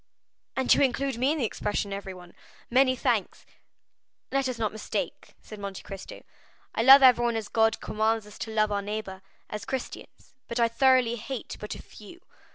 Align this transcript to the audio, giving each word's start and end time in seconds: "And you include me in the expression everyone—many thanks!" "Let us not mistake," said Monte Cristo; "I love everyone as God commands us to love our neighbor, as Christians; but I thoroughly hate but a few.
"And 0.55 0.73
you 0.73 0.81
include 0.81 1.19
me 1.19 1.31
in 1.31 1.37
the 1.37 1.45
expression 1.45 1.93
everyone—many 1.93 2.95
thanks!" 2.95 3.45
"Let 4.31 4.49
us 4.49 4.57
not 4.57 4.71
mistake," 4.71 5.35
said 5.43 5.59
Monte 5.59 5.83
Cristo; 5.83 6.23
"I 6.73 6.81
love 6.81 7.03
everyone 7.03 7.35
as 7.35 7.47
God 7.47 7.79
commands 7.81 8.25
us 8.25 8.39
to 8.39 8.49
love 8.51 8.71
our 8.71 8.81
neighbor, 8.81 9.21
as 9.47 9.63
Christians; 9.63 10.33
but 10.47 10.59
I 10.59 10.67
thoroughly 10.69 11.17
hate 11.17 11.55
but 11.59 11.75
a 11.75 11.83
few. 11.83 12.19